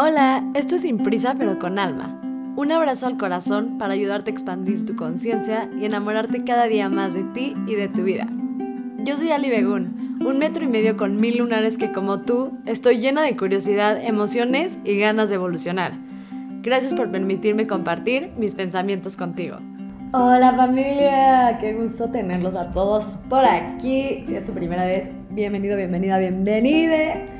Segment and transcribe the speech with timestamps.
[0.00, 2.20] Hola, esto es Sin Prisa pero con Alma.
[2.54, 7.14] Un abrazo al corazón para ayudarte a expandir tu conciencia y enamorarte cada día más
[7.14, 8.28] de ti y de tu vida.
[8.98, 12.98] Yo soy Ali Begun, un metro y medio con mil lunares que como tú estoy
[12.98, 15.94] llena de curiosidad, emociones y ganas de evolucionar.
[16.62, 19.56] Gracias por permitirme compartir mis pensamientos contigo.
[20.12, 24.22] Hola familia, qué gusto tenerlos a todos por aquí.
[24.24, 27.37] Si es tu primera vez, bienvenido, bienvenida, bienvenida.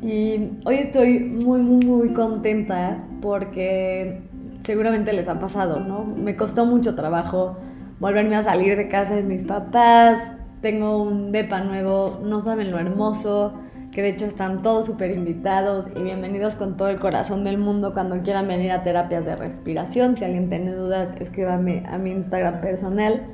[0.00, 4.22] Y hoy estoy muy, muy, muy contenta porque
[4.60, 6.04] seguramente les ha pasado, ¿no?
[6.04, 7.56] Me costó mucho trabajo
[7.98, 10.32] volverme a salir de casa de mis papás.
[10.62, 13.54] Tengo un depa nuevo, no saben lo hermoso,
[13.90, 17.92] que de hecho están todos súper invitados y bienvenidos con todo el corazón del mundo
[17.92, 20.16] cuando quieran venir a terapias de respiración.
[20.16, 23.26] Si alguien tiene dudas, escríbame a mi Instagram personal.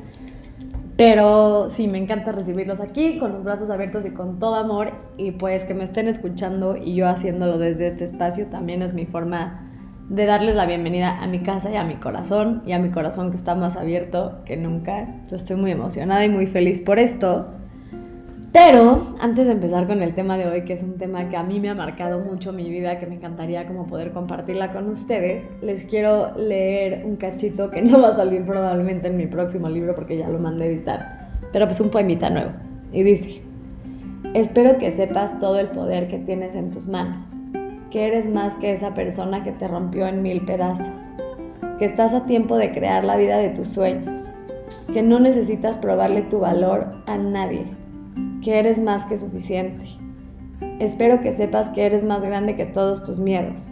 [0.97, 4.93] Pero sí, me encanta recibirlos aquí con los brazos abiertos y con todo amor.
[5.17, 9.05] Y pues que me estén escuchando y yo haciéndolo desde este espacio también es mi
[9.05, 9.73] forma
[10.09, 12.63] de darles la bienvenida a mi casa y a mi corazón.
[12.65, 15.25] Y a mi corazón que está más abierto que nunca.
[15.29, 17.54] Yo estoy muy emocionada y muy feliz por esto.
[18.55, 21.43] Pero antes de empezar con el tema de hoy, que es un tema que a
[21.43, 25.49] mí me ha marcado mucho mi vida, que me encantaría como poder compartirla con ustedes,
[25.61, 29.97] les quiero leer un cachito que no va a salir probablemente en mi próximo libro
[29.97, 32.53] porque ya lo mandé a editar, pero pues un poemita nuevo.
[32.93, 33.43] Y dice,
[34.35, 37.35] espero que sepas todo el poder que tienes en tus manos,
[37.91, 41.11] que eres más que esa persona que te rompió en mil pedazos,
[41.81, 44.31] que estás a tiempo de crear la vida de tus sueños,
[44.93, 47.65] que no necesitas probarle tu valor a nadie
[48.45, 49.85] que eres más que suficiente.
[50.79, 53.67] Espero que sepas que eres más grande que todos tus miedos,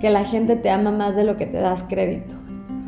[0.00, 2.36] que la gente te ama más de lo que te das crédito.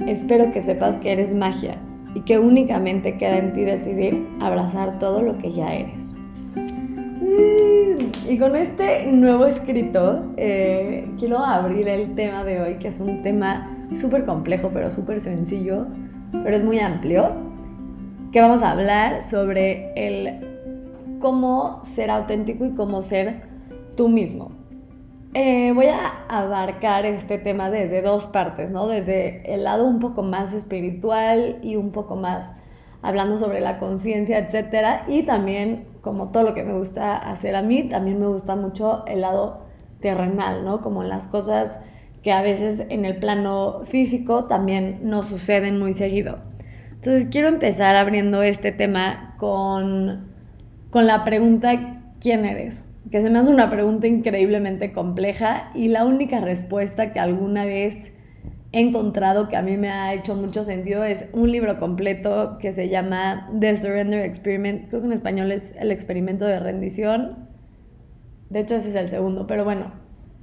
[0.06, 1.76] Espero que sepas que eres magia
[2.14, 6.16] y que únicamente queda en ti decidir abrazar todo lo que ya eres.
[6.54, 13.00] Mm, y con este nuevo escrito eh, quiero abrir el tema de hoy, que es
[13.00, 15.86] un tema súper complejo, pero súper sencillo,
[16.44, 17.32] pero es muy amplio,
[18.30, 20.53] que vamos a hablar sobre el
[21.24, 23.44] cómo ser auténtico y cómo ser
[23.96, 24.52] tú mismo.
[25.32, 28.88] Eh, voy a abarcar este tema desde dos partes, ¿no?
[28.88, 32.52] Desde el lado un poco más espiritual y un poco más
[33.00, 37.62] hablando sobre la conciencia, etcétera, y también como todo lo que me gusta hacer a
[37.62, 39.62] mí, también me gusta mucho el lado
[40.02, 40.82] terrenal, ¿no?
[40.82, 41.78] Como las cosas
[42.22, 46.40] que a veces en el plano físico también no suceden muy seguido.
[46.90, 50.33] Entonces quiero empezar abriendo este tema con
[50.94, 51.72] con la pregunta
[52.20, 52.84] ¿quién eres?
[53.10, 58.12] Que se me hace una pregunta increíblemente compleja y la única respuesta que alguna vez
[58.70, 62.72] he encontrado que a mí me ha hecho mucho sentido es un libro completo que
[62.72, 67.48] se llama The Surrender Experiment, creo que en español es el experimento de rendición.
[68.50, 69.90] De hecho ese es el segundo, pero bueno,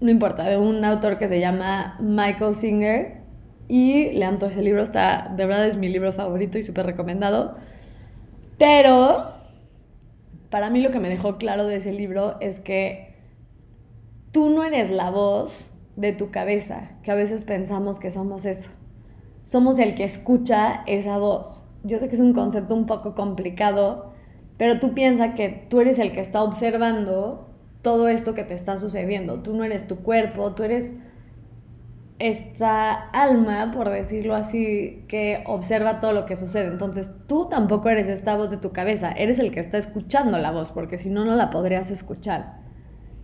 [0.02, 3.22] no importa, de un autor que se llama Michael Singer
[3.70, 7.56] y lean todo ese libro, está, de verdad es mi libro favorito y súper recomendado.
[8.58, 9.41] Pero
[10.52, 13.16] para mí lo que me dejó claro de ese libro es que
[14.32, 18.70] tú no eres la voz de tu cabeza, que a veces pensamos que somos eso.
[19.44, 21.66] Somos el que escucha esa voz.
[21.84, 24.12] Yo sé que es un concepto un poco complicado,
[24.58, 27.50] pero tú piensas que tú eres el que está observando
[27.82, 29.42] todo esto que te está sucediendo.
[29.42, 30.96] Tú no eres tu cuerpo, tú eres
[32.22, 36.68] esta alma, por decirlo así, que observa todo lo que sucede.
[36.68, 40.52] Entonces tú tampoco eres esta voz de tu cabeza, eres el que está escuchando la
[40.52, 42.60] voz, porque si no, no la podrías escuchar.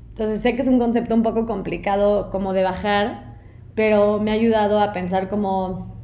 [0.10, 3.38] Entonces sé que es un concepto un poco complicado como de bajar,
[3.76, 5.96] pero me ha ayudado a pensar como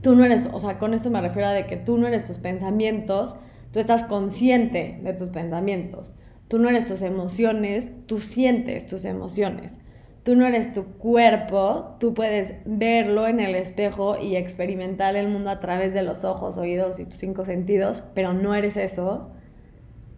[0.00, 2.24] tú no eres, o sea, con esto me refiero a de que tú no eres
[2.24, 3.36] tus pensamientos,
[3.72, 6.14] tú estás consciente de tus pensamientos.
[6.48, 9.80] Tú no eres tus emociones, tú sientes tus emociones
[10.26, 15.50] tú no eres tu cuerpo, tú puedes verlo en el espejo y experimentar el mundo
[15.50, 19.30] a través de los ojos, oídos y tus cinco sentidos, pero no eres eso.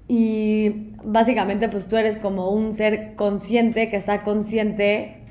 [0.08, 5.26] Y básicamente pues tú eres como un ser consciente que está consciente,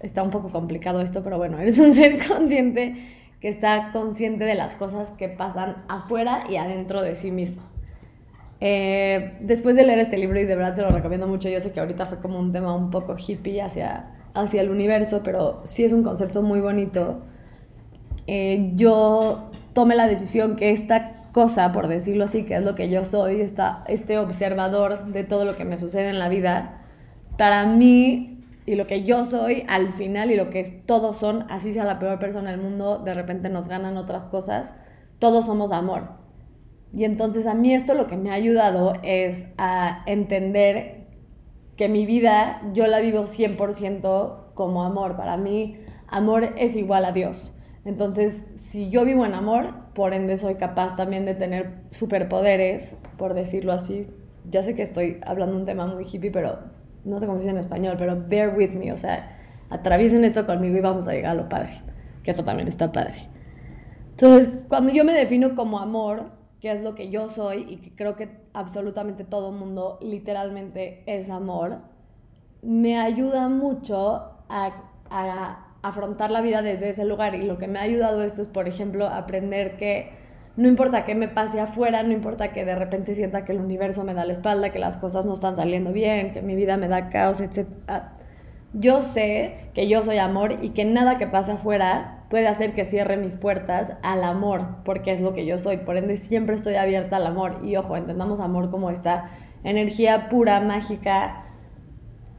[0.00, 2.96] está un poco complicado esto, pero bueno, eres un ser consciente
[3.40, 7.62] que está consciente de las cosas que pasan afuera y adentro de sí mismo.
[8.60, 11.72] Eh, después de leer este libro y de verdad se lo recomiendo mucho, yo sé
[11.72, 15.84] que ahorita fue como un tema un poco hippie hacia hacia el universo, pero sí
[15.84, 17.20] es un concepto muy bonito.
[18.26, 22.88] Eh, yo tomé la decisión que esta cosa, por decirlo así, que es lo que
[22.90, 26.82] yo soy, esta, este observador de todo lo que me sucede en la vida,
[27.36, 31.72] para mí y lo que yo soy al final y lo que todos son, así
[31.72, 34.74] sea la peor persona del mundo, de repente nos ganan otras cosas,
[35.18, 36.08] todos somos amor.
[36.92, 40.97] Y entonces a mí esto lo que me ha ayudado es a entender
[41.78, 45.16] que mi vida yo la vivo 100% como amor.
[45.16, 45.78] Para mí,
[46.08, 47.54] amor es igual a Dios.
[47.84, 53.32] Entonces, si yo vivo en amor, por ende soy capaz también de tener superpoderes, por
[53.32, 54.08] decirlo así.
[54.50, 56.58] Ya sé que estoy hablando un tema muy hippie, pero
[57.04, 59.36] no sé cómo se dice en español, pero bear with me, o sea,
[59.70, 61.80] atraviesen esto conmigo y vamos a llegar a lo padre,
[62.24, 63.28] que esto también está padre.
[64.10, 67.94] Entonces, cuando yo me defino como amor, que es lo que yo soy y que
[67.94, 71.78] creo que absolutamente todo mundo literalmente es amor,
[72.62, 74.72] me ayuda mucho a,
[75.10, 77.34] a, afrontar la vida desde ese lugar.
[77.36, 80.10] Y lo que me ha ayudado esto es, por ejemplo, aprender que
[80.56, 84.02] no importa qué me pase afuera, no importa que de repente sienta que el universo
[84.02, 86.88] me da la espalda, que las cosas no están saliendo bien, que mi vida me
[86.88, 87.68] da caos, etc.
[88.72, 92.84] Yo sé que yo soy amor y que nada que pase afuera puede hacer que
[92.84, 95.78] cierre mis puertas al amor, porque es lo que yo soy.
[95.78, 97.60] Por ende, siempre estoy abierta al amor.
[97.64, 99.30] Y ojo, entendamos amor como esta
[99.64, 101.44] energía pura, mágica,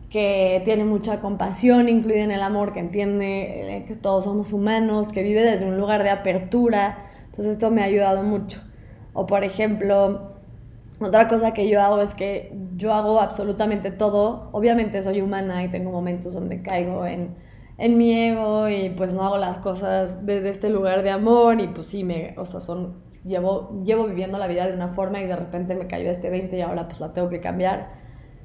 [0.10, 5.10] que tiene mucha compasión incluida en el amor, que entiende eh, que todos somos humanos,
[5.10, 7.06] que vive desde un lugar de apertura
[7.40, 8.60] entonces esto me ha ayudado mucho.
[9.14, 10.34] O por ejemplo,
[11.00, 14.50] otra cosa que yo hago es que yo hago absolutamente todo.
[14.52, 17.36] Obviamente soy humana y tengo momentos donde caigo en,
[17.80, 21.68] en mi ego y pues no hago las cosas desde este lugar de amor y
[21.68, 25.26] pues sí, me, o sea, son, llevo, llevo viviendo la vida de una forma y
[25.26, 27.94] de repente me cayó este 20 y ahora pues la tengo que cambiar.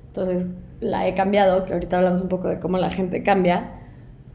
[0.07, 0.47] Entonces
[0.81, 3.81] la he cambiado, que ahorita hablamos un poco de cómo la gente cambia,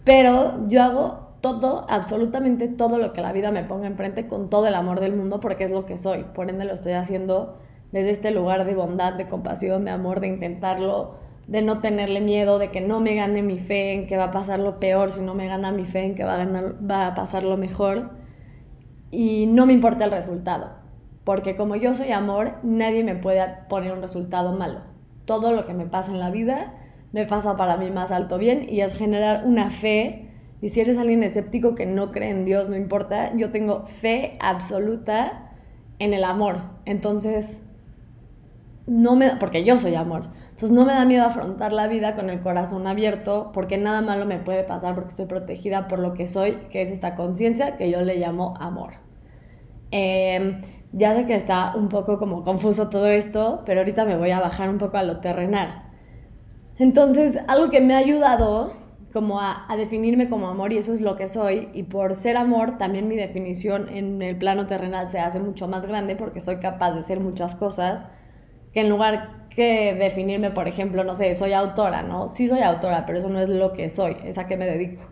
[0.04, 4.68] pero yo hago todo, absolutamente todo lo que la vida me ponga enfrente con todo
[4.68, 6.25] el amor del mundo porque es lo que soy.
[6.36, 7.57] Por ende lo estoy haciendo
[7.94, 12.60] desde este lugar de bondad, de compasión, de amor, de intentarlo, de no tenerle miedo,
[12.60, 15.22] de que no me gane mi fe en que va a pasar lo peor, si
[15.22, 18.12] no me gana mi fe en que va a, ganar, va a pasar lo mejor.
[19.10, 20.78] Y no me importa el resultado,
[21.24, 24.81] porque como yo soy amor, nadie me puede poner un resultado malo.
[25.25, 26.75] Todo lo que me pasa en la vida
[27.12, 30.30] me pasa para mí más alto bien y es generar una fe
[30.62, 34.38] y si eres alguien escéptico que no cree en Dios, no importa, yo tengo fe
[34.40, 35.51] absoluta
[35.98, 36.57] en el amor.
[36.86, 37.63] Entonces,
[38.89, 40.24] no me porque yo soy amor.
[40.50, 44.25] Entonces no me da miedo afrontar la vida con el corazón abierto porque nada malo
[44.25, 47.89] me puede pasar porque estoy protegida por lo que soy, que es esta conciencia que
[47.91, 48.94] yo le llamo amor.
[49.91, 54.31] Em, ya sé que está un poco como confuso todo esto, pero ahorita me voy
[54.31, 55.83] a bajar un poco a lo terrenal.
[56.77, 58.74] Entonces, algo que me ha ayudado
[59.13, 61.69] como a, definirme como amor y eso es lo que soy.
[61.74, 65.86] Y por ser amor, también mi definición en el plano terrenal se hace mucho más
[65.86, 68.06] grande porque soy capaz de ser muchas cosas
[68.74, 72.30] que en lugar que definirme, por ejemplo, no sé, soy autora, ¿no?
[72.30, 75.04] Sí soy autora, pero eso no es lo que soy, es a qué me dedico.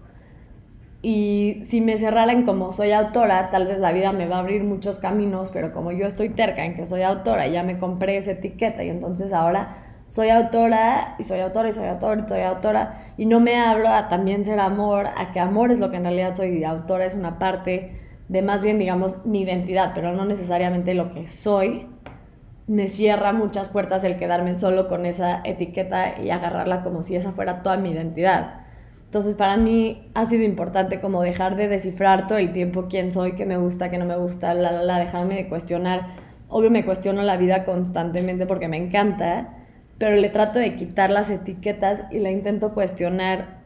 [1.01, 4.63] Y si me cerraran como soy autora, tal vez la vida me va a abrir
[4.63, 8.31] muchos caminos, pero como yo estoy terca en que soy autora, ya me compré esa
[8.31, 13.01] etiqueta y entonces ahora soy autora y soy autora y soy autora y soy autora
[13.17, 16.03] y no me abro a también ser amor, a que amor es lo que en
[16.03, 17.91] realidad soy y autora es una parte
[18.27, 21.87] de más bien digamos mi identidad, pero no necesariamente lo que soy.
[22.67, 27.31] Me cierra muchas puertas el quedarme solo con esa etiqueta y agarrarla como si esa
[27.31, 28.65] fuera toda mi identidad.
[29.05, 33.35] Entonces para mí ha sido importante como dejar de descifrar todo el tiempo quién soy,
[33.35, 36.07] qué me gusta, qué no me gusta, la, la, la, dejarme de cuestionar.
[36.49, 39.53] Obvio me cuestiono la vida constantemente porque me encanta,
[39.97, 43.61] pero le trato de quitar las etiquetas y la intento cuestionar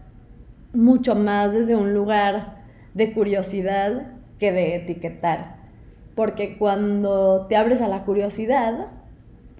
[0.73, 2.61] mucho más desde un lugar
[2.93, 5.60] de curiosidad que de etiquetar.
[6.21, 8.89] Porque cuando te abres a la curiosidad,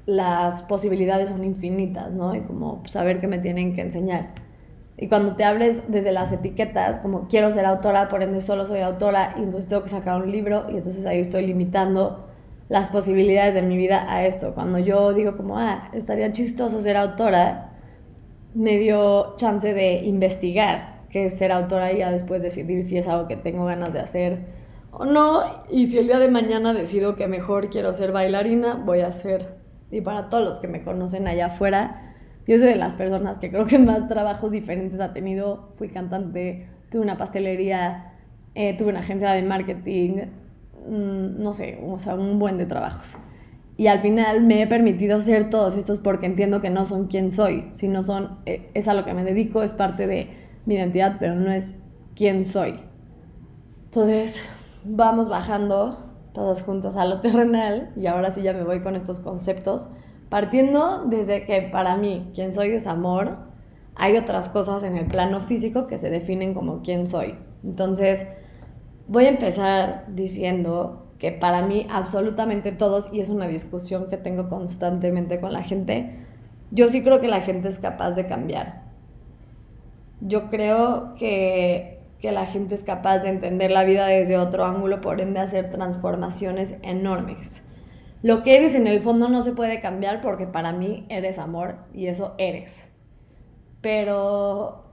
[0.05, 2.35] las posibilidades son infinitas, ¿no?
[2.35, 4.35] Y como saber qué me tienen que enseñar.
[4.95, 8.81] Y cuando te abres desde las etiquetas, como quiero ser autora, por ende solo soy
[8.81, 12.27] autora, y entonces tengo que sacar un libro, y entonces ahí estoy limitando
[12.69, 14.53] las posibilidades de mi vida a esto.
[14.53, 17.71] Cuando yo digo como, ah, estaría chistoso ser autora,
[18.53, 23.07] me dio chance de investigar qué es ser autora y ya después decidir si es
[23.07, 24.60] algo que tengo ganas de hacer
[24.91, 25.63] o no.
[25.69, 29.55] Y si el día de mañana decido que mejor quiero ser bailarina, voy a ser.
[29.91, 32.15] Y para todos los que me conocen allá afuera,
[32.47, 35.73] yo soy de las personas que creo que más trabajos diferentes ha tenido.
[35.77, 38.13] Fui cantante, tuve una pastelería,
[38.55, 40.21] eh, tuve una agencia de marketing,
[40.87, 43.17] Mm, no sé, o sea, un buen de trabajos.
[43.77, 47.31] Y al final me he permitido ser todos estos porque entiendo que no son quien
[47.31, 50.29] soy, sino son, eh, es a lo que me dedico, es parte de
[50.65, 51.75] mi identidad, pero no es
[52.15, 52.75] quién soy.
[53.85, 54.43] Entonces,
[54.83, 55.97] vamos bajando
[56.33, 59.89] todos juntos a lo terrenal y ahora sí ya me voy con estos conceptos,
[60.29, 63.37] partiendo desde que para mí quien soy es amor,
[63.95, 67.35] hay otras cosas en el plano físico que se definen como quién soy.
[67.63, 68.25] Entonces,
[69.11, 74.47] Voy a empezar diciendo que para mí absolutamente todos, y es una discusión que tengo
[74.47, 76.15] constantemente con la gente,
[76.71, 78.83] yo sí creo que la gente es capaz de cambiar.
[80.21, 85.01] Yo creo que, que la gente es capaz de entender la vida desde otro ángulo,
[85.01, 87.63] por ende hacer transformaciones enormes.
[88.21, 91.77] Lo que eres en el fondo no se puede cambiar porque para mí eres amor
[91.93, 92.89] y eso eres.
[93.81, 94.91] Pero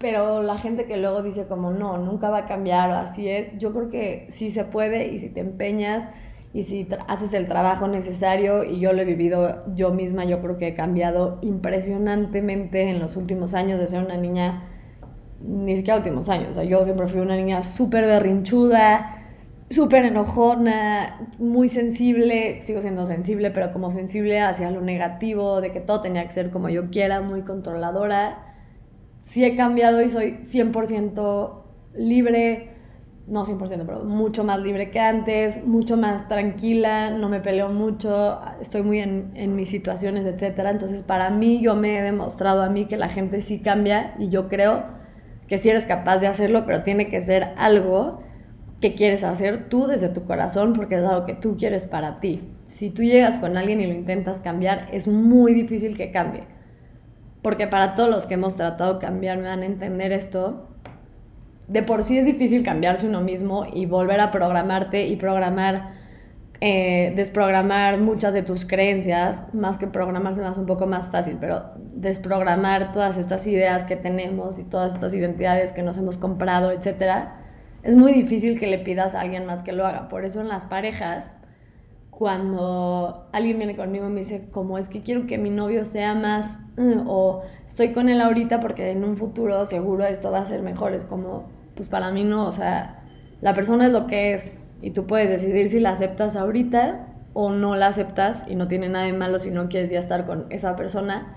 [0.00, 3.58] pero la gente que luego dice como no, nunca va a cambiar o así es,
[3.58, 6.08] yo creo que sí se puede y si te empeñas
[6.54, 10.56] y si haces el trabajo necesario y yo lo he vivido yo misma, yo creo
[10.56, 14.64] que he cambiado impresionantemente en los últimos años de ser una niña,
[15.40, 19.16] ni siquiera últimos años, o sea, yo siempre fui una niña súper berrinchuda,
[19.70, 25.80] súper enojona, muy sensible, sigo siendo sensible, pero como sensible hacia lo negativo, de que
[25.80, 28.50] todo tenía que ser como yo quiera, muy controladora
[29.22, 31.62] sí he cambiado y soy 100%
[31.94, 32.70] libre,
[33.26, 38.40] no 100%, pero mucho más libre que antes, mucho más tranquila, no me peleo mucho,
[38.60, 40.58] estoy muy en, en mis situaciones, etc.
[40.70, 44.28] Entonces, para mí, yo me he demostrado a mí que la gente sí cambia y
[44.28, 44.99] yo creo
[45.50, 48.22] que sí eres capaz de hacerlo, pero tiene que ser algo
[48.80, 52.40] que quieres hacer tú desde tu corazón porque es algo que tú quieres para ti.
[52.64, 56.44] Si tú llegas con alguien y lo intentas cambiar, es muy difícil que cambie
[57.42, 60.68] porque para todos los que hemos tratado de cambiar me van a entender esto,
[61.68, 65.99] de por sí es difícil cambiarse uno mismo y volver a programarte y programar,
[66.60, 71.72] eh, desprogramar muchas de tus creencias, más que programarse más un poco más fácil, pero
[71.94, 77.40] desprogramar todas estas ideas que tenemos y todas estas identidades que nos hemos comprado, etcétera,
[77.82, 80.08] es muy difícil que le pidas a alguien más que lo haga.
[80.08, 81.34] Por eso en las parejas
[82.10, 86.14] cuando alguien viene conmigo y me dice, como es que quiero que mi novio sea
[86.14, 90.44] más, uh, o estoy con él ahorita porque en un futuro seguro esto va a
[90.44, 93.04] ser mejor, es como, pues para mí no, o sea,
[93.40, 97.50] la persona es lo que es y tú puedes decidir si la aceptas ahorita o
[97.50, 100.46] no la aceptas y no tiene nada de malo si no quieres ya estar con
[100.50, 101.36] esa persona,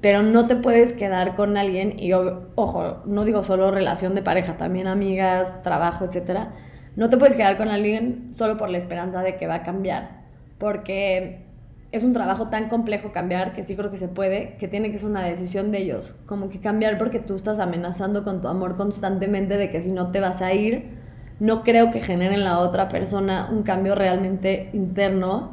[0.00, 4.56] pero no te puedes quedar con alguien y ojo, no digo solo relación de pareja,
[4.56, 6.52] también amigas, trabajo, etcétera.
[6.96, 10.22] No te puedes quedar con alguien solo por la esperanza de que va a cambiar,
[10.58, 11.46] porque
[11.90, 14.98] es un trabajo tan complejo cambiar que sí creo que se puede, que tiene que
[14.98, 18.76] ser una decisión de ellos, como que cambiar porque tú estás amenazando con tu amor
[18.76, 20.98] constantemente de que si no te vas a ir,
[21.40, 25.52] no creo que genere en la otra persona un cambio realmente interno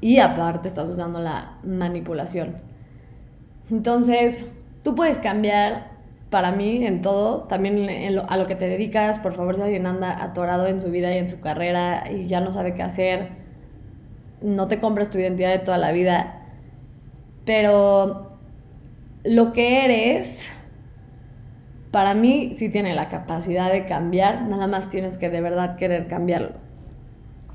[0.00, 2.56] y aparte estás usando la manipulación.
[3.70, 4.50] Entonces,
[4.82, 5.92] tú puedes cambiar
[6.28, 10.22] para mí en todo, también a lo que te dedicas, por favor, si alguien anda
[10.22, 13.28] atorado en su vida y en su carrera y ya no sabe qué hacer,
[14.40, 16.42] no te compres tu identidad de toda la vida,
[17.44, 18.32] pero
[19.24, 20.50] lo que eres,
[21.92, 26.08] para mí sí tiene la capacidad de cambiar, nada más tienes que de verdad querer
[26.08, 26.52] cambiarlo.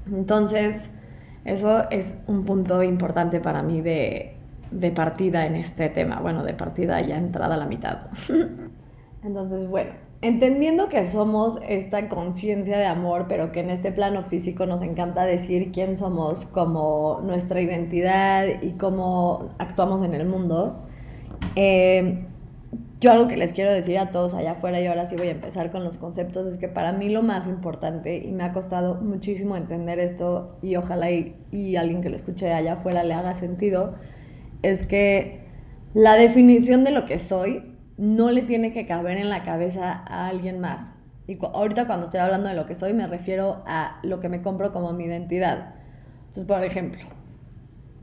[0.06, 0.92] Entonces,
[1.44, 4.36] eso es un punto importante para mí de,
[4.72, 6.20] de partida en este tema.
[6.22, 8.08] Bueno, de partida ya entrada a la mitad.
[9.24, 9.92] Entonces, bueno,
[10.22, 15.26] entendiendo que somos esta conciencia de amor, pero que en este plano físico nos encanta
[15.26, 20.86] decir quién somos como nuestra identidad y cómo actuamos en el mundo,
[21.56, 22.28] eh,
[23.00, 25.32] yo algo que les quiero decir a todos allá afuera y ahora sí voy a
[25.32, 28.96] empezar con los conceptos es que para mí lo más importante y me ha costado
[28.96, 33.96] muchísimo entender esto y ojalá y, alguien que lo escuche allá afuera le haga sentido,
[34.64, 35.46] es que
[35.94, 40.28] la definición de lo que soy no le tiene que caber en la cabeza a
[40.28, 40.92] alguien más.
[41.28, 44.42] Y ahorita cuando estoy hablando de lo que soy me refiero a lo que me
[44.42, 45.76] compro como mi identidad.
[46.28, 47.02] Entonces, por ejemplo,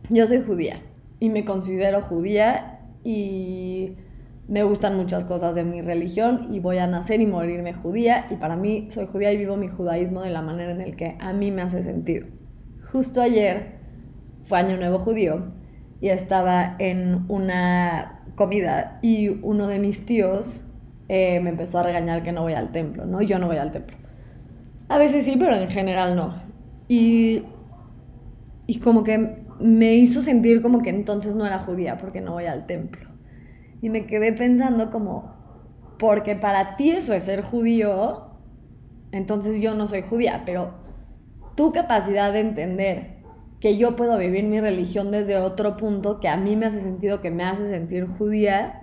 [0.08, 0.76] yo soy judía
[1.18, 3.96] y me considero judía y
[4.46, 8.36] me gustan muchas cosas de mi religión y voy a nacer y morirme judía y
[8.36, 11.32] para mí soy judía y vivo mi judaísmo de la manera en la que a
[11.32, 12.26] mí me hace sentido.
[12.92, 13.78] Justo ayer
[14.42, 15.52] fue Año Nuevo Judío
[16.00, 20.64] y estaba en una comida y uno de mis tíos
[21.08, 23.22] eh, me empezó a regañar que no voy al templo, ¿no?
[23.22, 23.96] Yo no voy al templo.
[24.88, 26.34] A veces sí, pero en general no.
[26.88, 27.44] Y,
[28.66, 32.44] y como que me hizo sentir como que entonces no era judía porque no voy
[32.44, 33.13] al templo.
[33.84, 35.34] Y me quedé pensando como,
[35.98, 38.30] porque para ti eso es ser judío,
[39.12, 40.72] entonces yo no soy judía, pero
[41.54, 43.16] tu capacidad de entender
[43.60, 47.20] que yo puedo vivir mi religión desde otro punto que a mí me hace sentido,
[47.20, 48.80] que me hace sentir judía,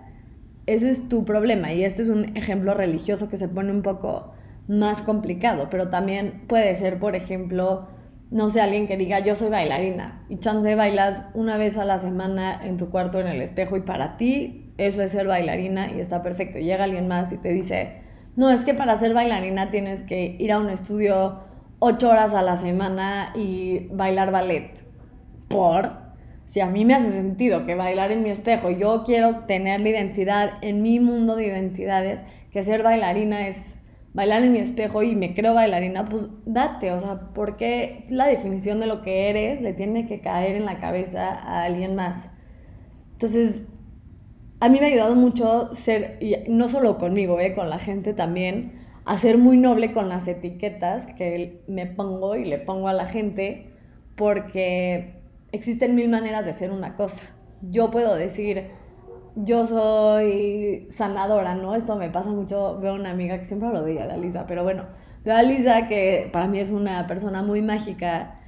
[0.67, 1.73] ese es tu problema.
[1.73, 4.33] Y este es un ejemplo religioso que se pone un poco
[4.67, 7.87] más complicado, pero también puede ser, por ejemplo,
[8.29, 11.97] no sé, alguien que diga yo soy bailarina y chance bailas una vez a la
[11.97, 15.99] semana en tu cuarto en el espejo y para ti eso es ser bailarina y
[15.99, 16.59] está perfecto.
[16.59, 18.01] Llega alguien más y te dice,
[18.35, 21.39] no, es que para ser bailarina tienes que ir a un estudio
[21.79, 24.83] ocho horas a la semana y bailar ballet.
[25.47, 26.01] ¿Por?
[26.51, 29.87] si a mí me hace sentido que bailar en mi espejo, yo quiero tener la
[29.87, 33.79] identidad en mi mundo de identidades, que ser bailarina es
[34.13, 38.81] bailar en mi espejo y me creo bailarina, pues date, o sea, porque la definición
[38.81, 42.29] de lo que eres le tiene que caer en la cabeza a alguien más.
[43.13, 43.63] Entonces,
[44.61, 48.13] a mí me ha ayudado mucho ser, y no solo conmigo, eh, con la gente
[48.13, 48.73] también,
[49.05, 53.07] a ser muy noble con las etiquetas que me pongo y le pongo a la
[53.07, 53.73] gente,
[54.15, 55.15] porque
[55.51, 57.23] existen mil maneras de ser una cosa.
[57.63, 58.67] Yo puedo decir,
[59.35, 61.73] yo soy sanadora, ¿no?
[61.73, 64.85] Esto me pasa mucho, veo una amiga que siempre lo de Alisa, pero bueno,
[65.25, 68.40] veo a Alisa que para mí es una persona muy mágica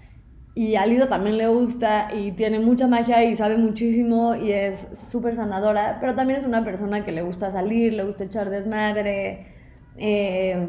[0.56, 5.10] y a Alisa también le gusta y tiene mucha magia y sabe muchísimo y es
[5.10, 9.48] súper sanadora, pero también es una persona que le gusta salir, le gusta echar desmadre.
[9.98, 10.68] Eh,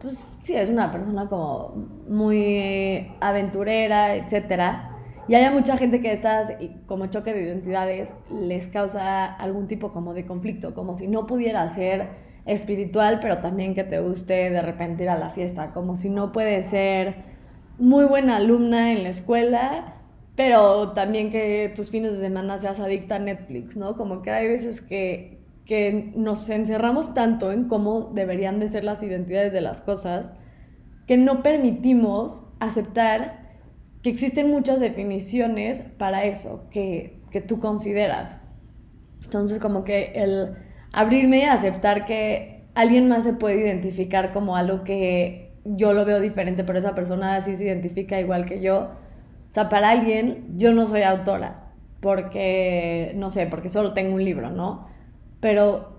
[0.00, 1.74] pues sí, es una persona como
[2.08, 4.96] muy aventurera, etcétera.
[5.28, 6.52] Y hay mucha gente que estas,
[6.86, 11.68] como choque de identidades, les causa algún tipo como de conflicto, como si no pudiera
[11.68, 12.08] ser
[12.46, 16.32] espiritual, pero también que te guste de repente ir a la fiesta, como si no
[16.32, 17.37] puede ser
[17.78, 19.94] muy buena alumna en la escuela,
[20.36, 23.96] pero también que tus fines de semana seas adicta a Netflix, ¿no?
[23.96, 29.02] Como que hay veces que, que nos encerramos tanto en cómo deberían de ser las
[29.02, 30.32] identidades de las cosas,
[31.06, 33.48] que no permitimos aceptar
[34.02, 38.40] que existen muchas definiciones para eso que, que tú consideras.
[39.24, 40.54] Entonces, como que el
[40.92, 46.20] abrirme y aceptar que alguien más se puede identificar como algo que yo lo veo
[46.20, 48.90] diferente, pero esa persona así se identifica igual que yo.
[49.48, 54.24] O sea, para alguien, yo no soy autora, porque, no sé, porque solo tengo un
[54.24, 54.88] libro, ¿no?
[55.40, 55.96] Pero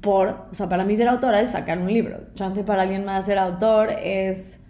[0.00, 2.32] por, o sea, para mí ser autora es sacar un libro.
[2.34, 4.60] Chance para alguien más ser autor es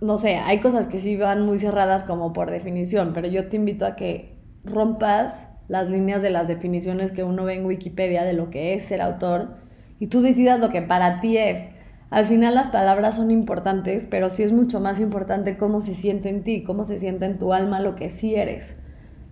[0.00, 3.56] no sé, hay cosas que sí van muy cerradas como por definición, pero yo te
[3.56, 8.34] invito a que rompas las líneas de las definiciones que uno ve en Wikipedia de
[8.34, 9.56] lo que es ser autor
[9.98, 11.70] y tú decidas lo que para ti es.
[12.10, 16.28] Al final las palabras son importantes, pero sí es mucho más importante cómo se siente
[16.28, 18.76] en ti, cómo se siente en tu alma lo que sí eres.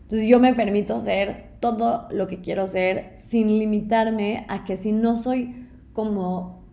[0.03, 4.93] Entonces yo me permito ser todo lo que quiero ser sin limitarme a que si
[4.93, 6.65] no soy como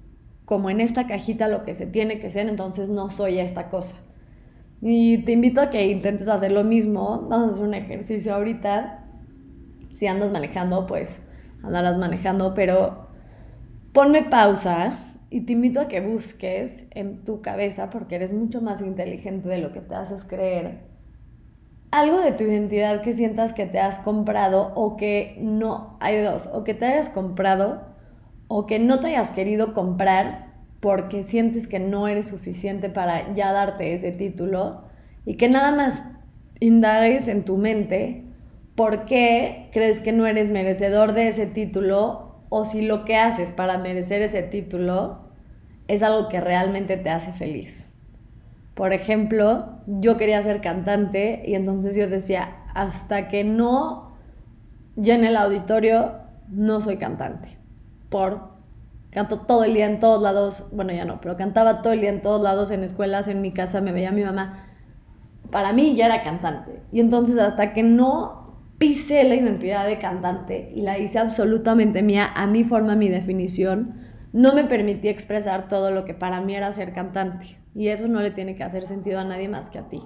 [0.51, 3.95] como en esta cajita lo que se tiene que ser, entonces no soy esta cosa.
[4.81, 7.25] Y te invito a que intentes hacer lo mismo.
[7.29, 9.05] Vamos a hacer un ejercicio ahorita.
[9.93, 11.21] Si andas manejando, pues
[11.63, 13.07] andarás manejando, pero
[13.93, 14.97] ponme pausa
[15.31, 19.59] y te invito a que busques en tu cabeza, porque eres mucho más inteligente de
[19.59, 20.81] lo que te haces creer,
[21.89, 26.49] algo de tu identidad que sientas que te has comprado o que no, hay dos,
[26.53, 27.81] o que te hayas comprado
[28.49, 33.53] o que no te hayas querido comprar porque sientes que no eres suficiente para ya
[33.53, 34.83] darte ese título
[35.25, 36.03] y que nada más
[36.59, 38.25] indagues en tu mente
[38.75, 43.53] por qué crees que no eres merecedor de ese título o si lo que haces
[43.53, 45.19] para merecer ese título
[45.87, 47.89] es algo que realmente te hace feliz.
[48.75, 54.11] Por ejemplo, yo quería ser cantante y entonces yo decía, hasta que no
[54.97, 56.15] llene el auditorio,
[56.49, 57.57] no soy cantante
[58.09, 58.51] por
[59.11, 62.09] canto todo el día en todos lados, bueno ya no, pero cantaba todo el día
[62.09, 64.67] en todos lados, en escuelas, en mi casa, me veía mi mamá.
[65.51, 66.81] Para mí ya era cantante.
[66.91, 68.40] Y entonces hasta que no
[68.81, 73.09] pisé la identidad de cantante y la hice absolutamente mía, a mi forma, a mi
[73.09, 74.01] definición,
[74.33, 77.59] no me permití expresar todo lo que para mí era ser cantante.
[77.75, 79.99] Y eso no le tiene que hacer sentido a nadie más que a ti.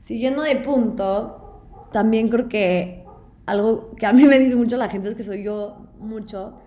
[0.00, 3.06] Siguiendo de punto, también creo que
[3.46, 6.60] algo que a mí me dice mucho la gente es que soy yo mucho.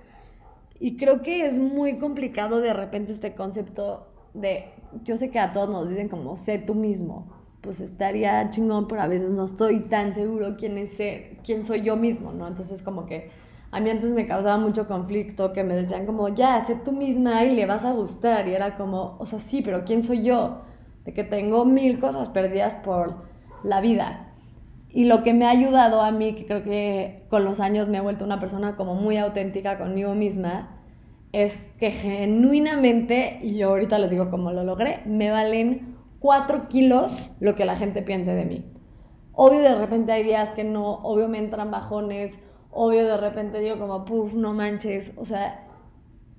[0.80, 4.74] Y creo que es muy complicado de repente este concepto de,
[5.04, 7.41] yo sé que a todos nos dicen como, sé tú mismo.
[7.62, 11.82] Pues estaría chingón, pero a veces no estoy tan seguro quién es ser, quién soy
[11.82, 12.48] yo mismo, ¿no?
[12.48, 13.30] Entonces como que
[13.70, 17.46] a mí antes me causaba mucho conflicto que me decían como, ya, sé tú misma
[17.46, 18.48] y le vas a gustar.
[18.48, 20.62] Y era como, o sea, sí, pero ¿quién soy yo?
[21.06, 23.24] De que tengo mil cosas perdidas por
[23.64, 24.34] la vida.
[24.90, 28.00] Y lo que me ha ayudado a mí, que creo que con los años me
[28.00, 30.82] he vuelto una persona como muy auténtica conmigo misma,
[31.32, 37.32] es que genuinamente, y yo ahorita les digo cómo lo logré, me valen 4 kilos
[37.42, 38.66] lo que la gente piense de mí.
[39.34, 42.40] Obvio de repente hay días que no, obvio me entran bajones,
[42.72, 45.68] obvio de repente digo como, puff, no manches, o sea,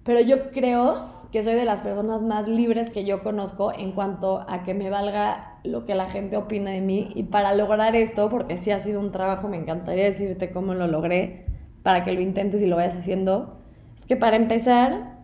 [0.04, 4.44] pero yo creo que soy de las personas más libres que yo conozco en cuanto
[4.48, 7.10] a que me valga lo que la gente opina de mí.
[7.14, 10.86] Y para lograr esto, porque sí ha sido un trabajo, me encantaría decirte cómo lo
[10.86, 11.46] logré,
[11.82, 13.58] para que lo intentes y lo vayas haciendo,
[13.96, 15.18] es que para empezar,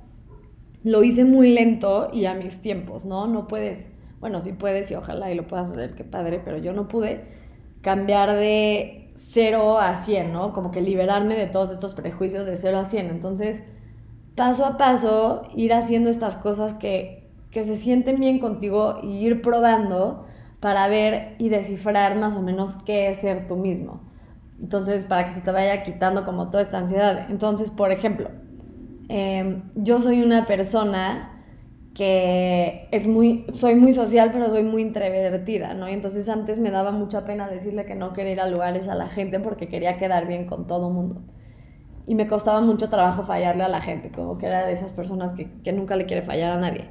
[0.83, 3.27] lo hice muy lento y a mis tiempos, ¿no?
[3.27, 6.73] No puedes, bueno, sí puedes y ojalá y lo puedas hacer, qué padre, pero yo
[6.73, 7.37] no pude.
[7.83, 10.53] cambiar de 0 a 100, ¿no?
[10.53, 13.11] Como que liberarme de todos estos prejuicios de 0 a 100.
[13.11, 13.63] Entonces,
[14.37, 19.43] paso a paso, ir haciendo estas cosas que, que se sienten bien contigo y ir
[19.43, 20.27] probando
[20.61, 24.03] para ver y descifrar más o menos qué es ser tú mismo.
[24.61, 27.27] Entonces, para que se te vaya quitando como toda esta ansiedad.
[27.31, 28.31] Entonces, por ejemplo,
[29.09, 31.38] em, yo soy una persona
[31.99, 35.89] que es muy, soy muy social, pero soy muy introvertida, ¿no?
[35.89, 38.95] Y entonces antes me daba mucha pena decirle que no quería ir a lugares a
[38.95, 41.21] la gente porque quería quedar bien con todo mundo.
[42.07, 45.35] Y me costaba mucho trabajo fallarle a la gente, como que era de esas personas
[45.35, 46.89] que, que nunca le quiere fallar a nadie.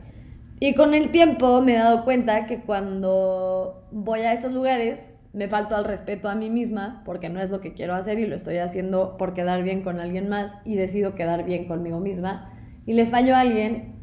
[0.60, 5.48] Y con el tiempo me he dado cuenta que cuando voy a estos lugares me
[5.48, 8.36] falto al respeto a mí misma porque no es lo que quiero hacer y lo
[8.36, 12.52] estoy haciendo por quedar bien con alguien más y decido quedar bien conmigo misma
[12.86, 13.97] y le fallo a alguien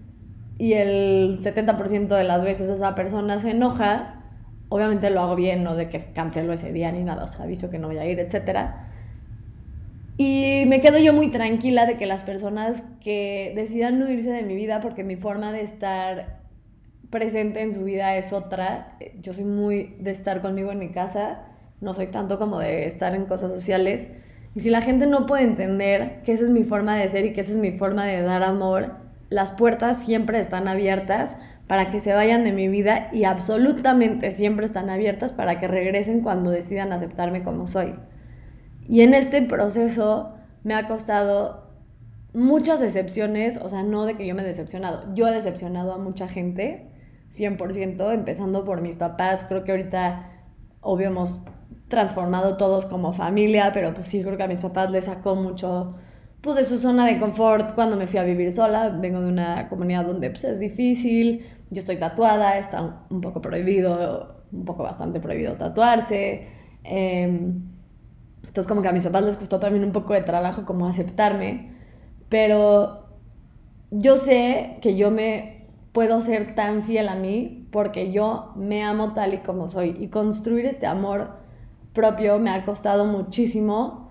[0.59, 4.23] y el 70% de las veces esa persona se enoja,
[4.69, 7.71] obviamente lo hago bien, no de que cancelo ese día ni nada, o sea, aviso
[7.71, 8.71] que no voy a ir, etc.
[10.17, 14.43] Y me quedo yo muy tranquila de que las personas que decidan no irse de
[14.43, 16.41] mi vida porque mi forma de estar
[17.11, 18.97] presente en su vida es otra.
[19.21, 21.43] Yo soy muy de estar conmigo en mi casa,
[21.81, 24.11] no soy tanto como de estar en cosas sociales.
[24.55, 27.33] Y si la gente no puede entender que esa es mi forma de ser y
[27.33, 29.04] que esa es mi forma de dar amor,
[29.35, 34.65] las puertas siempre están abiertas para que se vayan de mi vida y absolutamente siempre
[34.65, 37.97] están abiertas para que regresen cuando decidan aceptarme como soy.
[38.89, 41.69] Y en este proceso me ha costado
[42.33, 45.99] muchas decepciones, o sea, no de que yo me he decepcionado, yo he decepcionado a
[45.99, 46.93] mucha gente
[47.33, 49.45] 100%, empezando por mis papás.
[49.49, 50.31] Creo que ahorita,
[50.81, 51.11] obvio,
[51.89, 55.97] transformado todos como familia, pero pues sí, creo que a mis papás les sacó mucho
[56.45, 58.91] pues de su zona de confort cuando me fui a vivir sola.
[58.91, 64.45] Vengo de una comunidad donde pues, es difícil, yo estoy tatuada, está un poco prohibido,
[64.53, 66.47] un poco bastante prohibido tatuarse.
[66.85, 67.63] Em,
[68.47, 71.73] entonces como que a mis papás les costó también un poco de trabajo como aceptarme,
[72.29, 73.07] pero
[73.91, 79.15] yo sé que yo me puedo ser tan fiel a mí porque yo me amo
[79.15, 79.97] tal y como soy.
[79.99, 81.39] Y construir este amor
[81.95, 84.04] propio me ha costado muchísimo,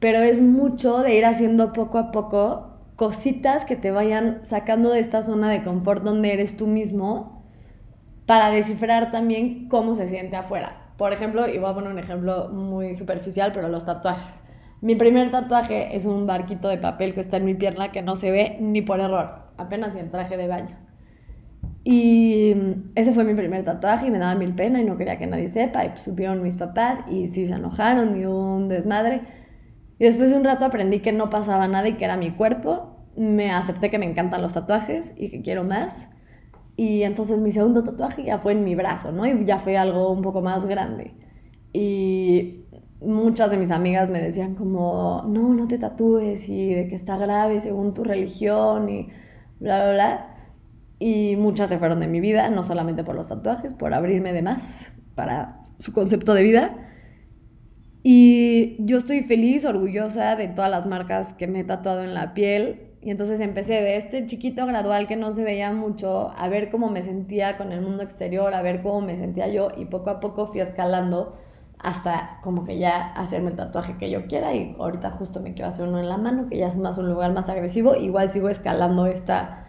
[0.00, 5.00] pero es mucho de ir haciendo poco a poco cositas que te vayan sacando de
[5.00, 7.44] esta zona de confort donde eres tú mismo
[8.26, 10.92] para descifrar también cómo se siente afuera.
[10.96, 14.42] Por ejemplo, y voy a poner un ejemplo muy superficial, pero los tatuajes.
[14.82, 18.16] Mi primer tatuaje es un barquito de papel que está en mi pierna que no
[18.16, 20.76] se ve ni por error, apenas en traje de baño.
[21.82, 22.54] Y
[22.94, 25.48] ese fue mi primer tatuaje y me daba mil pena y no quería que nadie
[25.48, 25.84] sepa.
[25.84, 29.22] Y pues, supieron mis papás y sí se enojaron y un desmadre.
[30.00, 32.96] Y después de un rato aprendí que no pasaba nada y que era mi cuerpo.
[33.16, 36.08] Me acepté que me encantan los tatuajes y que quiero más.
[36.74, 39.26] Y entonces mi segundo tatuaje ya fue en mi brazo, ¿no?
[39.26, 41.12] Y ya fue algo un poco más grande.
[41.74, 42.64] Y
[43.02, 47.18] muchas de mis amigas me decían como, no, no te tatúes y de que está
[47.18, 49.08] grave según tu religión y
[49.58, 50.36] bla, bla, bla.
[50.98, 54.40] Y muchas se fueron de mi vida, no solamente por los tatuajes, por abrirme de
[54.40, 56.89] más para su concepto de vida.
[58.02, 62.34] Y yo estoy feliz, orgullosa de todas las marcas que me he tatuado en la
[62.34, 62.88] piel.
[63.02, 66.90] Y entonces empecé de este chiquito gradual que no se veía mucho, a ver cómo
[66.90, 69.68] me sentía con el mundo exterior, a ver cómo me sentía yo.
[69.76, 71.36] Y poco a poco fui escalando
[71.78, 74.54] hasta como que ya hacerme el tatuaje que yo quiera.
[74.54, 77.08] Y ahorita justo me quiero hacer uno en la mano, que ya es más un
[77.08, 77.96] lugar más agresivo.
[77.96, 79.66] Igual sigo escalando esta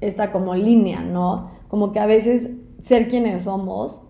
[0.00, 1.50] esta como línea, ¿no?
[1.68, 4.02] Como que a veces ser quienes somos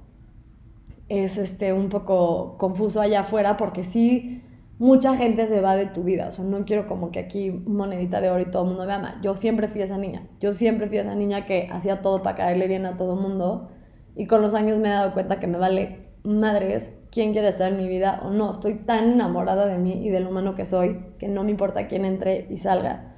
[1.08, 4.42] es este, un poco confuso allá afuera porque sí,
[4.78, 6.28] mucha gente se va de tu vida.
[6.28, 8.92] O sea, no quiero como que aquí monedita de oro y todo el mundo me
[8.92, 9.20] ama.
[9.22, 10.26] Yo siempre fui esa niña.
[10.40, 13.70] Yo siempre fui esa niña que hacía todo para caerle bien a todo el mundo.
[14.14, 17.72] Y con los años me he dado cuenta que me vale madres quién quiere estar
[17.72, 18.50] en mi vida o no.
[18.50, 22.04] Estoy tan enamorada de mí y del humano que soy que no me importa quién
[22.04, 23.14] entre y salga.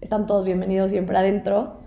[0.00, 1.79] Están todos bienvenidos siempre adentro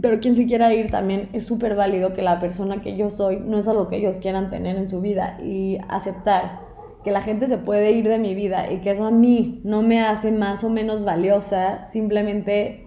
[0.00, 3.38] pero quien se quiera ir también es súper válido que la persona que yo soy
[3.38, 6.60] no es algo que ellos quieran tener en su vida y aceptar
[7.04, 9.82] que la gente se puede ir de mi vida y que eso a mí no
[9.82, 12.86] me hace más o menos valiosa, simplemente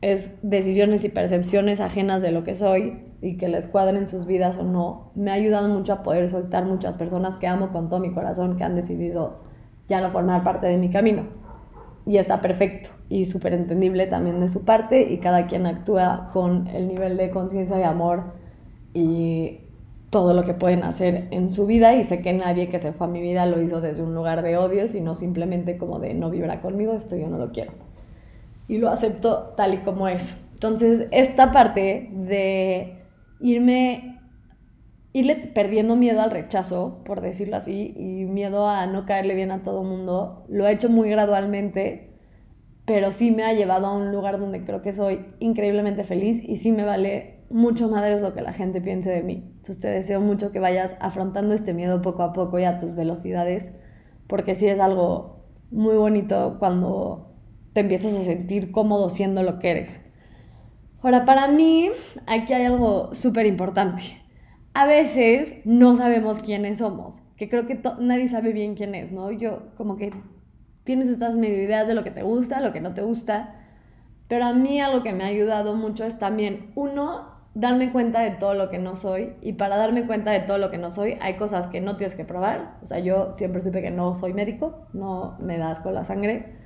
[0.00, 4.58] es decisiones y percepciones ajenas de lo que soy y que les cuadren sus vidas
[4.58, 8.00] o no, me ha ayudado mucho a poder soltar muchas personas que amo con todo
[8.00, 9.44] mi corazón que han decidido
[9.88, 11.43] ya no formar parte de mi camino
[12.06, 16.66] y está perfecto y súper entendible también de su parte y cada quien actúa con
[16.68, 18.34] el nivel de conciencia y amor
[18.92, 19.60] y
[20.10, 23.08] todo lo que pueden hacer en su vida y sé que nadie que se fue
[23.08, 26.30] a mi vida lo hizo desde un lugar de odio, sino simplemente como de no
[26.30, 27.72] vibra conmigo, esto yo no lo quiero.
[28.68, 30.36] Y lo acepto tal y como es.
[30.52, 33.02] Entonces, esta parte de
[33.40, 34.13] irme
[35.14, 39.62] irle perdiendo miedo al rechazo, por decirlo así, y miedo a no caerle bien a
[39.62, 40.44] todo mundo.
[40.48, 42.18] Lo he hecho muy gradualmente,
[42.84, 46.56] pero sí me ha llevado a un lugar donde creo que soy increíblemente feliz y
[46.56, 49.44] sí me vale mucho madre lo que la gente piense de mí.
[49.46, 52.96] Entonces te deseo mucho que vayas afrontando este miedo poco a poco y a tus
[52.96, 53.72] velocidades,
[54.26, 57.36] porque sí es algo muy bonito cuando
[57.72, 60.00] te empiezas a sentir cómodo siendo lo que eres.
[61.02, 61.90] Ahora, para mí,
[62.26, 64.23] aquí hay algo súper importante
[64.74, 69.30] a veces no sabemos quiénes somos, que creo que nadie sabe bien quién es, ¿no?
[69.30, 70.12] Yo como que
[70.82, 73.54] tienes estas medio ideas de lo que te gusta, lo que no te gusta,
[74.26, 78.32] pero a mí algo que me ha ayudado mucho es también, uno, darme cuenta de
[78.32, 81.18] todo lo que no soy, y para darme cuenta de todo lo que no soy,
[81.20, 84.32] hay cosas que no tienes que probar, o sea, yo siempre supe que no soy
[84.32, 86.56] médico, no me da asco la sangre,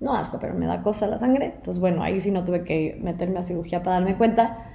[0.00, 2.98] no asco, pero me da cosa la sangre, entonces bueno, ahí sí no tuve que
[3.00, 4.71] meterme a cirugía para darme cuenta,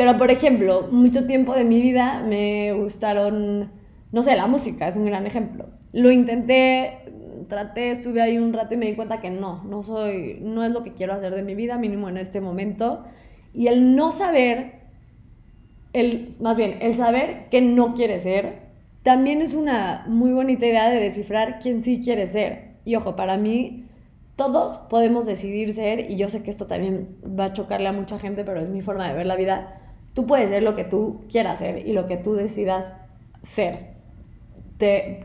[0.00, 3.70] pero, por ejemplo, mucho tiempo de mi vida me gustaron,
[4.12, 5.66] no sé, la música es un gran ejemplo.
[5.92, 7.00] Lo intenté,
[7.48, 10.72] traté, estuve ahí un rato y me di cuenta que no, no soy, no es
[10.72, 13.04] lo que quiero hacer de mi vida, mínimo en este momento.
[13.52, 14.84] Y el no saber,
[15.92, 18.70] el, más bien, el saber que no quiere ser,
[19.02, 22.76] también es una muy bonita idea de descifrar quién sí quiere ser.
[22.86, 23.84] Y ojo, para mí,
[24.36, 28.18] todos podemos decidir ser, y yo sé que esto también va a chocarle a mucha
[28.18, 29.76] gente, pero es mi forma de ver la vida
[30.14, 32.92] Tú puedes ser lo que tú quieras ser y lo que tú decidas
[33.42, 33.90] ser.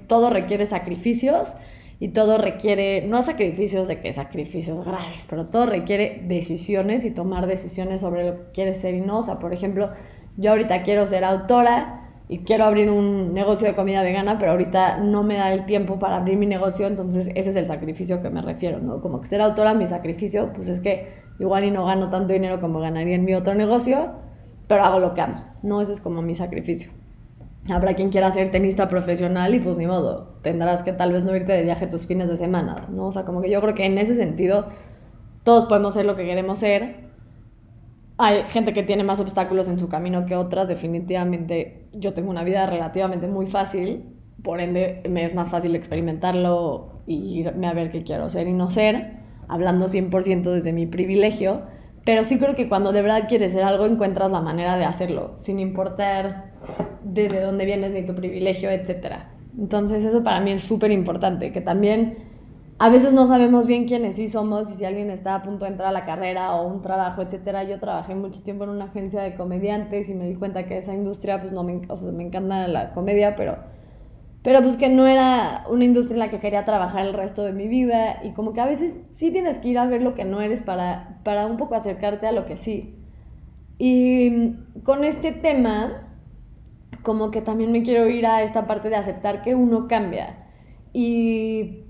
[0.07, 1.55] Todo requiere sacrificios
[1.99, 7.47] y todo requiere, no sacrificios de que sacrificios graves, pero todo requiere decisiones y tomar
[7.47, 9.19] decisiones sobre lo que quieres ser y no.
[9.19, 9.91] O sea, por ejemplo,
[10.37, 14.97] yo ahorita quiero ser autora y quiero abrir un negocio de comida vegana, pero ahorita
[14.97, 18.29] no me da el tiempo para abrir mi negocio, entonces ese es el sacrificio que
[18.29, 18.99] me refiero, ¿no?
[18.99, 22.59] Como que ser autora, mi sacrificio, pues es que igual y no gano tanto dinero
[22.59, 24.24] como ganaría en mi otro negocio,
[24.67, 25.81] pero hago lo que amo, ¿no?
[25.81, 26.91] Ese es como mi sacrificio.
[27.69, 31.35] Habrá quien quiera ser tenista profesional y pues ni modo, tendrás que tal vez no
[31.35, 33.07] irte de viaje tus fines de semana, ¿no?
[33.07, 34.67] O sea, como que yo creo que en ese sentido
[35.43, 37.05] todos podemos ser lo que queremos ser.
[38.17, 42.43] Hay gente que tiene más obstáculos en su camino que otras, definitivamente yo tengo una
[42.43, 44.05] vida relativamente muy fácil,
[44.41, 48.53] por ende me es más fácil experimentarlo y irme a ver qué quiero ser y
[48.53, 51.63] no ser, hablando 100% desde mi privilegio
[52.05, 55.33] pero sí creo que cuando de verdad quieres ser algo, encuentras la manera de hacerlo,
[55.35, 56.51] sin importar
[57.03, 59.15] desde dónde vienes ni tu privilegio, etc.
[59.57, 62.17] Entonces eso para mí es súper importante, que también
[62.77, 65.71] a veces no sabemos bien quiénes sí somos y si alguien está a punto de
[65.71, 67.67] entrar a la carrera o un trabajo, etc.
[67.67, 70.93] Yo trabajé mucho tiempo en una agencia de comediantes y me di cuenta que esa
[70.93, 73.57] industria, pues no me, o sea, me encanta la comedia, pero
[74.45, 77.51] pero pues que no era una industria en la que quería trabajar el resto de
[77.51, 80.23] mi vida y como que a veces sí tienes que ir a ver lo que
[80.23, 82.95] no eres para, para un poco acercarte a lo que sí.
[83.79, 84.53] Y
[84.83, 86.11] con este tema,
[87.01, 90.45] como que también me quiero ir a esta parte de aceptar que uno cambia.
[90.93, 91.85] Y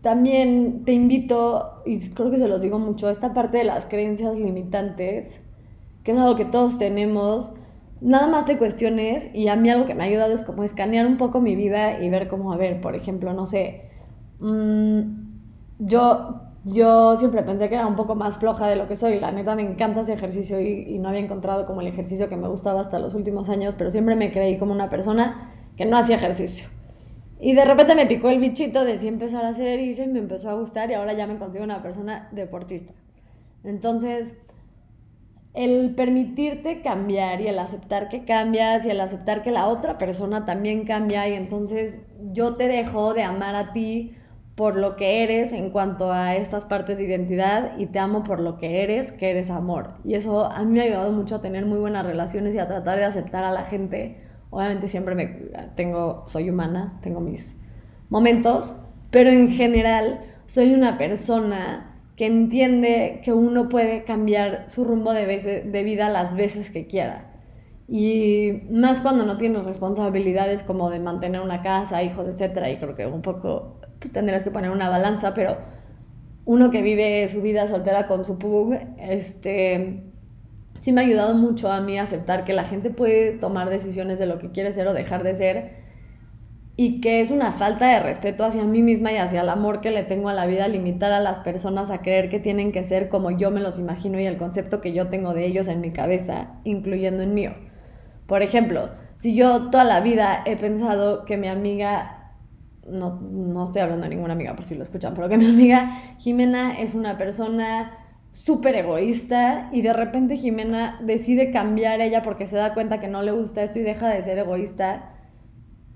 [0.00, 4.36] también te invito, y creo que se los digo mucho, esta parte de las creencias
[4.36, 5.40] limitantes,
[6.02, 7.52] que es algo que todos tenemos,
[8.00, 11.06] nada más de cuestiones y a mí algo que me ha ayudado es como escanear
[11.06, 13.90] un poco mi vida y ver cómo, a ver, por ejemplo, no sé,
[14.38, 15.00] mm,
[15.78, 19.32] yo, yo siempre pensé que era un poco más floja de lo que soy, la
[19.32, 22.80] neta me encanta ese ejercicio y, no había encontrado como el ejercicio que me gustaba
[22.80, 26.68] hasta los últimos años, pero siempre me creí como una persona que no hacía ejercicio.
[27.38, 30.48] Y de repente me picó el bichito de sí empezar a hacer y me empezó
[30.48, 32.94] a gustar y ahora ya me consigo una persona deportista.
[33.62, 34.36] Entonces,
[35.56, 40.44] el permitirte cambiar y el aceptar que cambias y el aceptar que la otra persona
[40.44, 44.14] también cambia y entonces yo te dejo de amar a ti
[44.54, 48.40] por lo que eres en cuanto a estas partes de identidad y te amo por
[48.40, 49.94] lo que eres, que eres amor.
[50.04, 52.66] Y eso a mí me ha ayudado mucho a tener muy buenas relaciones y a
[52.66, 54.20] tratar de aceptar a la gente.
[54.50, 55.26] Obviamente siempre me
[55.74, 57.58] tengo soy humana, tengo mis
[58.10, 58.76] momentos,
[59.10, 61.85] pero en general soy una persona
[62.16, 67.32] que entiende que uno puede cambiar su rumbo de, de vida las veces que quiera.
[67.88, 72.66] Y más cuando no tienes responsabilidades como de mantener una casa, hijos, etc.
[72.72, 75.58] Y creo que un poco pues tendrás que poner una balanza, pero
[76.44, 80.04] uno que vive su vida soltera con su pug, este,
[80.80, 84.26] sí me ha ayudado mucho a mí aceptar que la gente puede tomar decisiones de
[84.26, 85.85] lo que quiere ser o dejar de ser
[86.78, 89.90] y que es una falta de respeto hacia mí misma y hacia el amor que
[89.90, 93.08] le tengo a la vida limitar a las personas a creer que tienen que ser
[93.08, 95.90] como yo me los imagino y el concepto que yo tengo de ellos en mi
[95.90, 97.54] cabeza, incluyendo en mío.
[98.26, 102.34] Por ejemplo, si yo toda la vida he pensado que mi amiga,
[102.86, 106.16] no, no estoy hablando de ninguna amiga por si lo escuchan, pero que mi amiga
[106.18, 107.92] Jimena es una persona
[108.32, 113.22] súper egoísta y de repente Jimena decide cambiar ella porque se da cuenta que no
[113.22, 115.15] le gusta esto y deja de ser egoísta,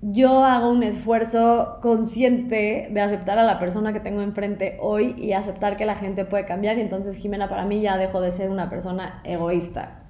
[0.02, 5.32] yo hago un esfuerzo consciente de aceptar a la persona que tengo enfrente hoy y
[5.32, 8.48] aceptar que la gente puede cambiar y entonces Jimena para mí ya dejó de ser
[8.48, 10.04] una persona egoísta.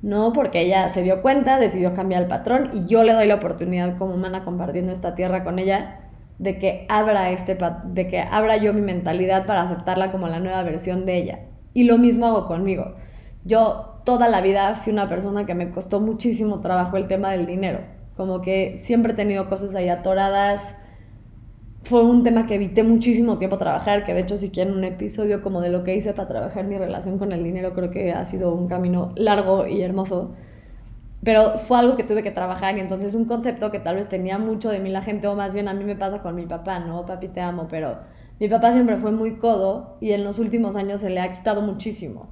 [0.00, 3.34] No, porque ella se dio cuenta, decidió cambiar el patrón y yo le doy la
[3.34, 6.00] oportunidad como humana compartiendo esta tierra con ella
[6.38, 10.62] de que abra este de que abra yo mi mentalidad para aceptarla como la nueva
[10.62, 11.40] versión de ella.
[11.74, 12.94] Y lo mismo hago conmigo.
[13.44, 17.44] Yo toda la vida fui una persona que me costó muchísimo trabajo el tema del
[17.44, 17.97] dinero.
[18.18, 20.74] Como que siempre he tenido cosas ahí atoradas.
[21.84, 25.40] Fue un tema que evité muchísimo tiempo trabajar, que de hecho si quieren un episodio
[25.40, 28.24] como de lo que hice para trabajar mi relación con el dinero, creo que ha
[28.24, 30.32] sido un camino largo y hermoso.
[31.22, 34.36] Pero fue algo que tuve que trabajar y entonces un concepto que tal vez tenía
[34.36, 36.80] mucho de mí la gente, o más bien a mí me pasa con mi papá,
[36.80, 37.06] ¿no?
[37.06, 37.98] Papi, te amo, pero
[38.40, 41.60] mi papá siempre fue muy codo y en los últimos años se le ha quitado
[41.60, 42.26] muchísimo,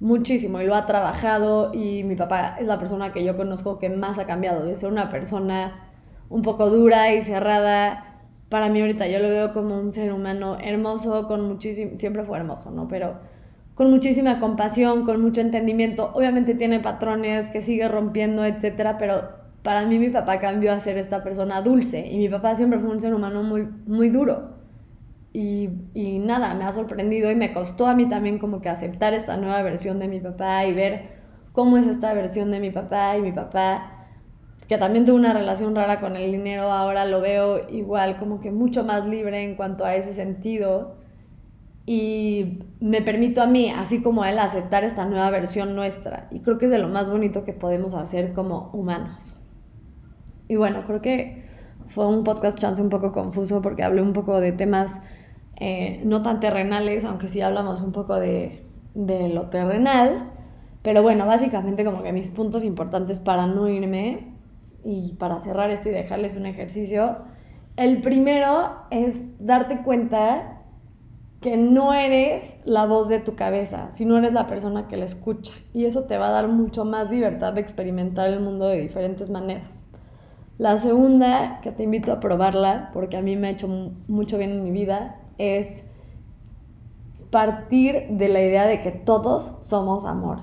[0.00, 3.90] muchísimo y lo ha trabajado y mi papá es la persona que yo conozco que
[3.90, 5.90] más ha cambiado, de ser una persona
[6.30, 8.06] un poco dura y cerrada.
[8.48, 12.38] Para mí ahorita yo lo veo como un ser humano hermoso, con muchísimo, siempre fue
[12.38, 12.88] hermoso, ¿no?
[12.88, 13.18] Pero
[13.74, 16.10] con muchísima compasión, con mucho entendimiento.
[16.14, 19.28] Obviamente tiene patrones que sigue rompiendo, etcétera, pero
[19.62, 22.90] para mí mi papá cambió a ser esta persona dulce y mi papá siempre fue
[22.90, 24.59] un ser humano muy, muy duro
[25.32, 29.14] y, y, nada, me ha sorprendido y me costó a mí también como que aceptar
[29.14, 31.20] esta nueva versión de mi papá y ver
[31.52, 34.08] cómo es esta versión de mi papá y mi papá,
[34.68, 38.50] que también tuvo una relación rara con el dinero, ahora lo veo igual como que
[38.50, 40.96] mucho más libre en cuanto a ese sentido
[41.86, 46.40] y me permito a mí, así como a él, aceptar esta nueva versión nuestra y
[46.40, 49.36] creo que es de lo más bonito que podemos hacer como humanos.
[50.48, 51.44] Y bueno, creo que
[51.86, 55.00] fue un podcast chance un poco confuso porque hablé un poco de temas
[55.60, 60.32] eh, no tan terrenales, aunque sí hablamos un poco de, de lo terrenal.
[60.82, 64.34] Pero bueno, básicamente como que mis puntos importantes para no irme
[64.82, 67.18] y para cerrar esto y dejarles un ejercicio.
[67.76, 70.56] El primero es darte cuenta
[71.40, 75.52] que no eres la voz de tu cabeza, sino eres la persona que la escucha.
[75.72, 79.30] Y eso te va a dar mucho más libertad de experimentar el mundo de diferentes
[79.30, 79.82] maneras.
[80.58, 83.68] La segunda, que te invito a probarla, porque a mí me ha hecho
[84.08, 85.90] mucho bien en mi vida, es
[87.30, 90.40] partir de la idea de que todos somos amor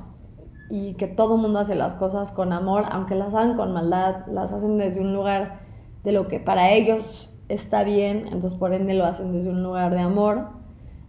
[0.70, 4.54] y que todo mundo hace las cosas con amor, aunque las hagan con maldad, las
[4.54, 5.60] hacen desde un lugar
[6.04, 9.94] de lo que para ellos está bien, entonces por ende lo hacen desde un lugar
[9.94, 10.50] de amor,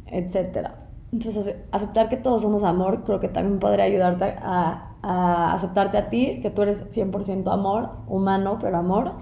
[0.07, 0.71] etc.
[1.13, 6.11] Entonces aceptar que todos somos amor creo que también podría ayudarte a, a aceptarte a
[6.11, 9.15] ti, que tú eres 100% amor, humano, pero amor,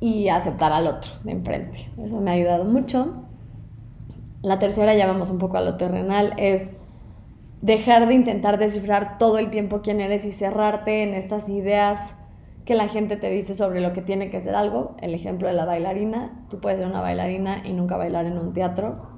[0.00, 1.90] y aceptar al otro de enfrente.
[1.98, 3.22] Eso me ha ayudado mucho.
[4.42, 6.72] La tercera, ya vamos un poco a lo terrenal, es
[7.60, 12.16] dejar de intentar descifrar todo el tiempo quién eres y cerrarte en estas ideas
[12.64, 14.96] que la gente te dice sobre lo que tiene que ser algo.
[15.00, 18.52] El ejemplo de la bailarina, tú puedes ser una bailarina y nunca bailar en un
[18.52, 19.12] teatro.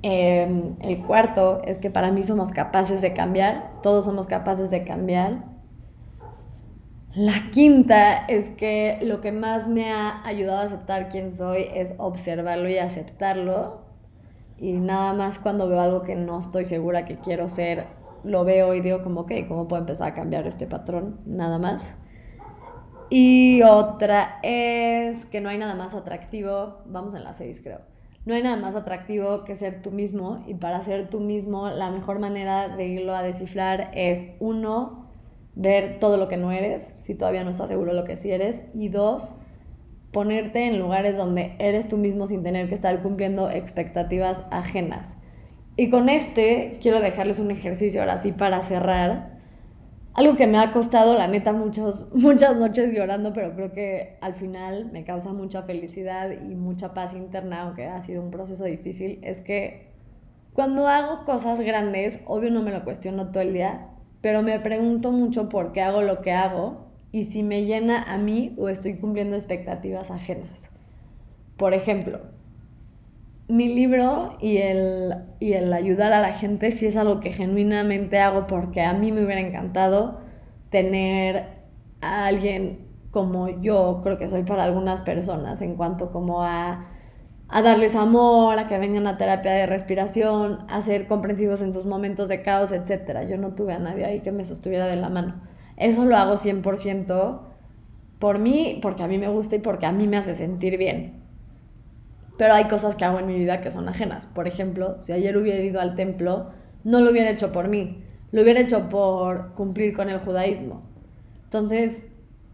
[0.00, 4.82] Em, el cuarto es que para mí somos capaces de cambiar, todos somos capaces de
[4.82, 5.44] cambiar.
[7.14, 11.94] La quinta es que lo que más me ha ayudado a aceptar quién soy es
[11.98, 13.81] observarlo y aceptarlo
[14.62, 17.88] y nada más cuando veo algo que no estoy segura que quiero ser,
[18.22, 21.20] lo veo y digo como, ok, ¿cómo puedo empezar a cambiar este patrón?
[21.26, 21.96] Nada más.
[23.10, 27.80] Y otra es que no hay nada más atractivo, vamos en la 6 creo,
[28.24, 31.90] no hay nada más atractivo que ser tú mismo y para ser tú mismo la
[31.90, 35.08] mejor manera de irlo a descifrar es uno,
[35.56, 38.30] ver todo lo que no eres, si todavía no estás seguro de lo que sí
[38.30, 39.36] eres, y dos,
[40.12, 45.16] ponerte en lugares donde eres tú mismo sin tener que estar cumpliendo expectativas ajenas.
[45.76, 49.32] Y con este quiero dejarles un ejercicio ahora sí para cerrar.
[50.14, 54.34] Algo que me ha costado, la neta, muchos, muchas noches llorando, pero creo que al
[54.34, 59.18] final me causa mucha felicidad y mucha paz interna, aunque ha sido un proceso difícil,
[59.22, 59.90] es que
[60.52, 63.88] cuando hago cosas grandes, obvio no me lo cuestiono todo el día,
[64.20, 66.81] pero me pregunto mucho por qué hago lo que hago
[67.12, 70.70] y si me llena a mí o estoy cumpliendo expectativas ajenas.
[71.58, 72.20] Por ejemplo,
[73.48, 78.18] mi libro y el, y el ayudar a la gente si es algo que genuinamente
[78.18, 80.20] hago porque a mí me hubiera encantado
[80.70, 81.48] tener
[82.00, 86.86] a alguien como yo creo que soy para algunas personas en cuanto como a,
[87.48, 91.84] a darles amor, a que vengan a terapia de respiración, a ser comprensivos en sus
[91.84, 93.28] momentos de caos, etc.
[93.28, 95.51] Yo no tuve a nadie ahí que me sostuviera de la mano.
[95.76, 97.40] Eso lo hago 100%
[98.18, 101.22] por mí, porque a mí me gusta y porque a mí me hace sentir bien.
[102.38, 104.26] Pero hay cosas que hago en mi vida que son ajenas.
[104.26, 106.50] Por ejemplo, si ayer hubiera ido al templo,
[106.84, 110.82] no lo hubiera hecho por mí, lo hubiera hecho por cumplir con el judaísmo.
[111.44, 112.06] Entonces,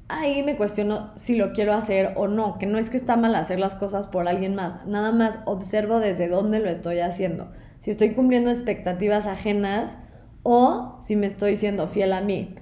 [0.09, 3.35] ahí me cuestiono si lo quiero hacer o no, que no es que está mal
[3.35, 7.91] hacer las cosas por alguien más, nada más observo desde dónde lo estoy haciendo, si
[7.91, 9.99] estoy cumpliendo expectativas ajenas
[10.43, 12.55] o si me estoy siendo fiel a mí.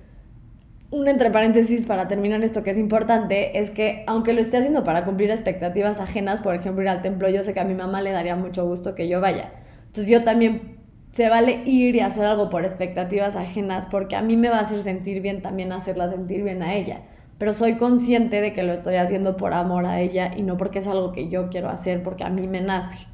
[0.90, 4.84] Un entre paréntesis para terminar esto que es importante es que aunque lo esté haciendo
[4.84, 8.02] para cumplir expectativas ajenas, por ejemplo ir al templo, yo sé que a mi mamá
[8.02, 9.52] le daría mucho gusto que yo vaya.
[9.86, 10.78] Entonces yo también
[11.10, 14.60] se vale ir y hacer algo por expectativas ajenas porque a mí me va a
[14.60, 17.02] hacer sentir bien también hacerla sentir bien a ella
[17.38, 20.78] pero soy consciente de que lo estoy haciendo por amor a ella y no porque
[20.78, 23.06] es algo que yo quiero hacer, porque a mí me nace.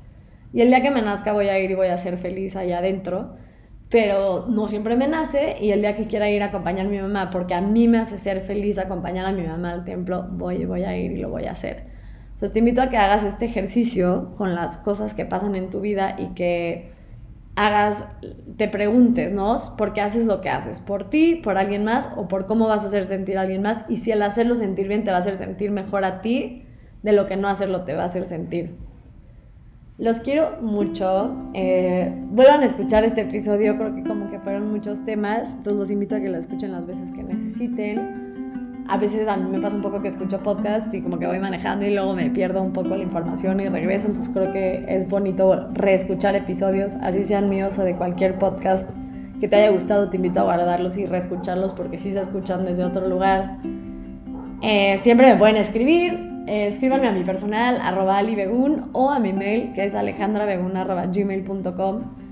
[0.52, 2.78] Y el día que me nazca voy a ir y voy a ser feliz allá
[2.78, 3.36] adentro,
[3.92, 6.98] pero no siempre me nace y el día que quiera ir a acompañar a mi
[6.98, 10.64] mamá, porque a mí me hace ser feliz acompañar a mi mamá al templo, voy,
[10.64, 11.84] voy a ir y lo voy a hacer.
[12.22, 15.82] Entonces te invito a que hagas este ejercicio con las cosas que pasan en tu
[15.82, 16.90] vida y que
[17.54, 18.06] hagas,
[18.56, 19.58] te preguntes, ¿no?
[19.76, 20.80] ¿Por qué haces lo que haces?
[20.80, 23.82] ¿Por ti, por alguien más o por cómo vas a hacer sentir a alguien más?
[23.90, 26.64] Y si el hacerlo sentir bien te va a hacer sentir mejor a ti,
[27.02, 28.74] de lo que no hacerlo te va a hacer sentir.
[29.98, 31.36] Los quiero mucho.
[31.52, 35.90] Eh, vuelvan a escuchar este episodio, creo que como que fueron muchos temas, entonces los
[35.90, 38.84] invito a que lo escuchen las veces que necesiten.
[38.88, 41.38] A veces a mí me pasa un poco que escucho podcast y como que voy
[41.38, 45.08] manejando y luego me pierdo un poco la información y regreso, entonces creo que es
[45.08, 48.90] bonito reescuchar episodios, así sean míos o de cualquier podcast
[49.40, 52.82] que te haya gustado, te invito a guardarlos y reescucharlos porque si se escuchan desde
[52.84, 53.58] otro lugar.
[54.62, 59.32] Eh, siempre me pueden escribir, eh, escríbanme a mi personal, arroba alibegun, o a mi
[59.32, 62.22] mail que es alejandrabegun.gmail.com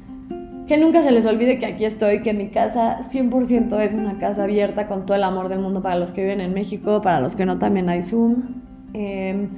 [0.71, 4.45] que nunca se les olvide que aquí estoy, que mi casa 100% es una casa
[4.45, 7.35] abierta con todo el amor del mundo para los que viven en México, para los
[7.35, 8.63] que no también hay Zoom.
[8.95, 9.49] Em,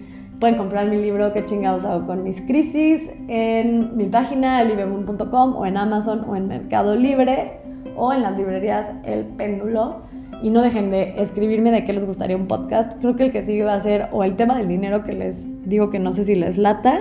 [0.41, 3.03] pueden comprar mi libro ¿Qué chingados hago con mis crisis?
[3.29, 7.59] en mi página libemoon.com o en Amazon o en Mercado Libre
[7.95, 10.05] o en las librerías El Péndulo.
[10.43, 12.99] Y no dejen de escribirme de qué les gustaría un podcast.
[13.01, 15.47] Creo que el que sigue va a ser o el tema del dinero que les
[15.69, 17.01] digo que no sé si les lata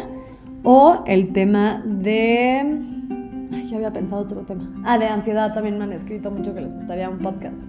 [0.63, 2.91] o el tema de
[3.71, 4.63] ya había pensado otro tema.
[4.83, 7.63] Ah, de ansiedad también me han escrito mucho que les gustaría un podcast.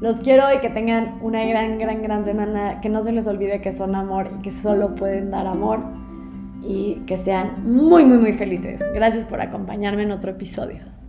[0.00, 2.80] Los quiero y que tengan una gran, gran, gran semana.
[2.80, 5.80] Que no se les olvide que son amor y que solo pueden dar amor.
[6.62, 8.80] Y que sean muy, muy, muy felices.
[8.94, 10.99] Gracias por acompañarme en otro episodio.